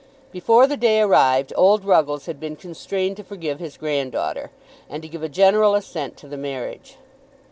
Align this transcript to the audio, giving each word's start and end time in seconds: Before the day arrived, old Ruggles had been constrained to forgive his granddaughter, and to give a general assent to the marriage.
Before 0.31 0.65
the 0.65 0.77
day 0.77 0.99
arrived, 0.99 1.53
old 1.55 1.85
Ruggles 1.85 2.25
had 2.25 2.39
been 2.39 2.55
constrained 2.55 3.17
to 3.17 3.23
forgive 3.23 3.59
his 3.59 3.77
granddaughter, 3.77 4.49
and 4.89 5.03
to 5.03 5.07
give 5.07 5.21
a 5.21 5.29
general 5.29 5.75
assent 5.75 6.17
to 6.17 6.27
the 6.27 6.37
marriage. 6.37 6.97